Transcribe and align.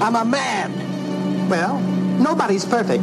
I'm 0.00 0.16
a 0.16 0.24
man. 0.24 1.48
Well, 1.48 1.78
nobody's 2.18 2.64
perfect. 2.64 3.02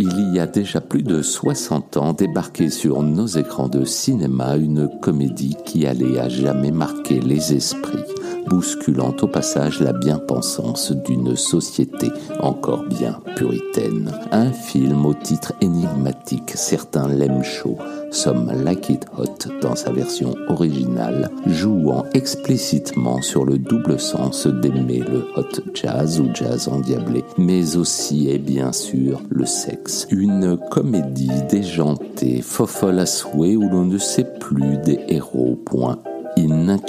Il 0.00 0.32
y 0.32 0.38
a 0.38 0.46
déjà 0.46 0.80
plus 0.80 1.02
de 1.02 1.22
60 1.22 1.96
ans 1.96 2.12
débarquait 2.12 2.70
sur 2.70 3.02
nos 3.02 3.26
écrans 3.26 3.68
de 3.68 3.84
cinéma 3.84 4.56
une 4.56 4.88
comédie 5.00 5.56
qui 5.64 5.86
allait 5.86 6.20
à 6.20 6.28
jamais 6.28 6.70
marquer 6.70 7.18
les 7.20 7.52
esprits 7.52 8.04
bousculant 8.48 9.14
au 9.22 9.26
passage 9.26 9.80
la 9.80 9.92
bien-pensance 9.92 10.92
d'une 10.92 11.36
société 11.36 12.10
encore 12.40 12.84
bien 12.84 13.20
puritaine. 13.36 14.12
Un 14.32 14.52
film 14.52 15.06
au 15.06 15.14
titre 15.14 15.52
énigmatique, 15.60 16.52
certains 16.54 17.08
l'aiment 17.08 17.44
chaud, 17.44 17.78
Some 18.10 18.50
Like 18.64 18.88
It 18.88 19.06
Hot 19.18 19.50
dans 19.60 19.76
sa 19.76 19.92
version 19.92 20.34
originale, 20.48 21.30
jouant 21.46 22.04
explicitement 22.14 23.20
sur 23.20 23.44
le 23.44 23.58
double 23.58 24.00
sens 24.00 24.46
d'aimer 24.46 25.00
le 25.00 25.26
hot 25.36 25.62
jazz 25.74 26.20
ou 26.20 26.28
jazz 26.32 26.68
endiablé, 26.68 27.24
mais 27.36 27.76
aussi 27.76 28.30
et 28.30 28.38
bien 28.38 28.72
sûr 28.72 29.20
le 29.28 29.44
sexe. 29.44 30.06
Une 30.10 30.58
comédie 30.70 31.30
déjantée, 31.50 32.40
fofolle 32.42 33.00
à 33.00 33.06
souhait 33.06 33.56
où 33.56 33.68
l'on 33.68 33.84
ne 33.84 33.98
sait 33.98 34.26
plus 34.40 34.78
des 34.78 35.00
héros. 35.08 35.58
Point 35.64 35.98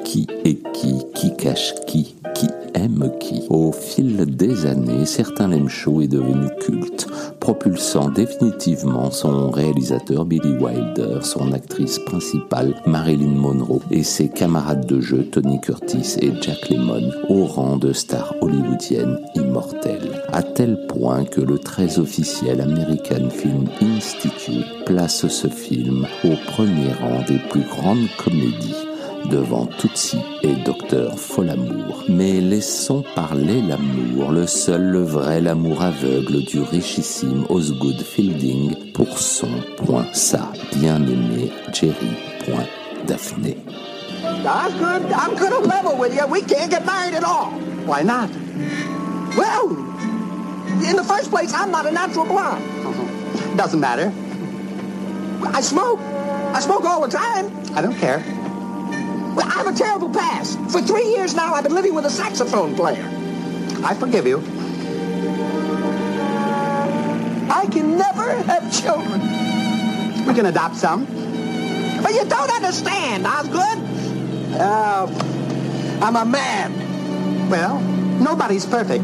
qui 0.03 0.27
est 0.45 0.62
qui, 0.73 0.94
qui 1.16 1.35
cache 1.35 1.73
qui, 1.88 2.16
qui 2.35 2.48
aime 2.76 3.12
qui. 3.20 3.44
Au 3.49 3.72
fil 3.72 4.25
des 4.25 4.66
années, 4.66 5.05
certains 5.05 5.49
chaud 5.67 6.02
est 6.02 6.08
devenu 6.08 6.48
culte, 6.59 7.08
propulsant 7.39 8.09
définitivement 8.09 9.09
son 9.12 9.49
réalisateur 9.49 10.25
Billy 10.25 10.53
Wilder, 10.59 11.20
son 11.22 11.52
actrice 11.53 11.99
principale 11.99 12.75
Marilyn 12.85 13.35
Monroe 13.35 13.81
et 13.91 14.03
ses 14.03 14.30
camarades 14.30 14.86
de 14.86 15.02
jeu 15.02 15.23
Tony 15.31 15.59
Curtis 15.61 16.17
et 16.22 16.31
Jack 16.41 16.69
Lemmon 16.69 17.11
au 17.30 17.45
rang 17.45 17.78
de 17.78 17.91
stars 17.91 18.36
hollywoodiennes 18.41 19.19
immortelles. 19.36 20.22
À 20.31 20.44
tel 20.44 20.86
point 20.88 21.25
que 21.25 21.41
le 21.41 21.58
très 21.58 21.97
officiel 21.97 22.61
American 22.61 23.30
Film 23.30 23.66
Institute 23.81 24.86
place 24.86 25.28
ce 25.28 25.47
film 25.47 26.06
au 26.23 26.36
premier 26.52 26.94
rang 26.94 27.23
des 27.28 27.39
plus 27.50 27.63
grandes 27.63 28.08
comédies 28.23 28.89
devant 29.25 29.66
Tutsi 29.66 30.17
et 30.44 30.56
Docteur 30.66 31.17
Folamour. 31.17 32.03
Mais 32.09 32.39
laissons 32.42 33.03
parler 33.16 33.62
l'amour, 33.62 34.31
le 34.31 34.48
seul, 34.48 34.81
le 34.81 35.03
vrai, 35.03 35.42
l'amour 35.42 35.81
aveugle 35.81 36.44
du 36.44 36.62
richissime 36.62 37.45
Osgood 37.50 38.02
Fielding 38.02 38.92
pour 38.94 39.20
son 39.20 39.50
point 39.78 40.06
ça, 40.14 40.52
bien-aimé 40.75 41.52
Jerry 41.73 42.16
point 42.45 42.66
Daphné. 43.08 43.58
Osgood, 44.45 45.12
I'm 45.12 45.36
gonna 45.36 45.59
level 45.59 45.97
with 45.97 46.16
you. 46.16 46.25
We 46.28 46.42
can't 46.42 46.70
get 46.70 46.86
married 46.86 47.16
at 47.16 47.23
all. 47.23 47.52
Why 47.86 48.03
not? 48.03 48.30
Well, 49.38 49.70
in 50.88 50.95
the 50.95 51.03
first 51.03 51.30
place, 51.30 51.53
I'm 51.53 51.72
not 51.72 51.86
a 51.86 51.92
natural 51.92 52.25
blonde. 52.25 52.64
Doesn't 53.58 53.80
matter. 53.80 54.12
I 55.53 55.62
smoke. 55.62 56.00
I 56.53 56.59
smoke 56.59 56.84
all 56.84 57.02
the 57.02 57.16
time. 57.16 57.52
I 57.75 57.81
don't 57.81 57.97
care. 57.97 58.23
I 59.45 59.50
have 59.52 59.68
a 59.68 59.73
terrible 59.78 60.09
past. 60.09 60.59
For 60.72 60.82
three 60.82 61.09
years 61.09 61.36
now, 61.36 61.54
I've 61.54 61.64
been 61.64 61.76
living 61.76 61.94
with 61.94 62.06
a 62.06 62.09
saxophone 62.09 62.76
player. 62.76 63.06
I 63.84 63.94
forgive 63.94 64.28
you. 64.28 64.40
I 67.52 67.68
can 67.72 67.98
never 67.98 68.36
have 68.44 68.72
children. 68.81 69.22
We 70.26 70.34
can 70.34 70.46
adopt 70.46 70.76
some. 70.76 71.06
But 71.06 72.14
you 72.14 72.26
don't 72.26 72.52
understand, 72.52 73.26
Osgood. 73.26 74.59
Uh, 74.59 75.08
I'm 76.02 76.16
a 76.16 76.26
man. 76.26 77.50
Well, 77.50 77.80
nobody's 77.80 78.66
perfect. 78.66 79.03